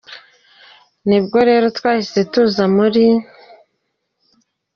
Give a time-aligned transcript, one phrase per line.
[1.07, 3.05] Ni bwo rero twahise tuza muri